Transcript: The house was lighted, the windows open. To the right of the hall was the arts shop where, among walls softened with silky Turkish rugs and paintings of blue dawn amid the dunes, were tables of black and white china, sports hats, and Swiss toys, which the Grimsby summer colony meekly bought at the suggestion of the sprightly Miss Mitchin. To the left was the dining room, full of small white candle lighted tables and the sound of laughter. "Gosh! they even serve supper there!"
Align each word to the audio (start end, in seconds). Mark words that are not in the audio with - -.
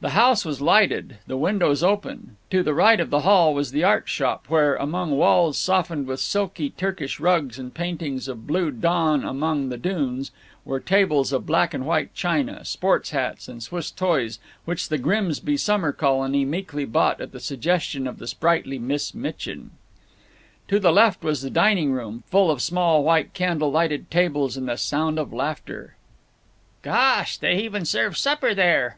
The 0.00 0.12
house 0.16 0.46
was 0.46 0.62
lighted, 0.62 1.18
the 1.26 1.36
windows 1.36 1.82
open. 1.82 2.38
To 2.48 2.62
the 2.62 2.72
right 2.72 2.98
of 2.98 3.10
the 3.10 3.20
hall 3.20 3.52
was 3.52 3.70
the 3.70 3.84
arts 3.84 4.10
shop 4.10 4.46
where, 4.48 4.76
among 4.76 5.10
walls 5.10 5.58
softened 5.58 6.06
with 6.06 6.20
silky 6.20 6.70
Turkish 6.70 7.20
rugs 7.20 7.58
and 7.58 7.74
paintings 7.74 8.28
of 8.28 8.46
blue 8.46 8.70
dawn 8.70 9.22
amid 9.24 9.68
the 9.68 9.76
dunes, 9.76 10.30
were 10.64 10.80
tables 10.80 11.34
of 11.34 11.44
black 11.44 11.74
and 11.74 11.84
white 11.84 12.14
china, 12.14 12.64
sports 12.64 13.10
hats, 13.10 13.46
and 13.46 13.62
Swiss 13.62 13.90
toys, 13.90 14.38
which 14.64 14.88
the 14.88 14.96
Grimsby 14.96 15.58
summer 15.58 15.92
colony 15.92 16.46
meekly 16.46 16.86
bought 16.86 17.20
at 17.20 17.32
the 17.32 17.38
suggestion 17.38 18.06
of 18.06 18.16
the 18.18 18.26
sprightly 18.26 18.78
Miss 18.78 19.14
Mitchin. 19.14 19.72
To 20.68 20.80
the 20.80 20.92
left 20.92 21.22
was 21.22 21.42
the 21.42 21.50
dining 21.50 21.92
room, 21.92 22.22
full 22.30 22.50
of 22.50 22.62
small 22.62 23.04
white 23.04 23.34
candle 23.34 23.70
lighted 23.70 24.10
tables 24.10 24.56
and 24.56 24.66
the 24.66 24.78
sound 24.78 25.18
of 25.18 25.30
laughter. 25.30 25.96
"Gosh! 26.80 27.36
they 27.36 27.58
even 27.62 27.84
serve 27.84 28.16
supper 28.16 28.54
there!" 28.54 28.90